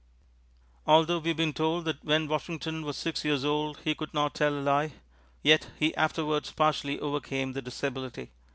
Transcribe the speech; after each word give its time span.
Although 0.87 1.19
we 1.19 1.27
have 1.27 1.37
been 1.37 1.53
told 1.53 1.85
that 1.85 2.03
when 2.03 2.27
Washington 2.27 2.83
was 2.83 2.97
six 2.97 3.23
years 3.23 3.45
old 3.45 3.81
he 3.83 3.93
could 3.93 4.15
not 4.15 4.33
tell 4.33 4.51
a 4.51 4.57
lie, 4.59 4.93
yet 5.43 5.67
he 5.77 5.93
afterwards 5.95 6.49
partially 6.51 6.99
overcame 6.99 7.53
the 7.53 7.61
disability. 7.61 8.31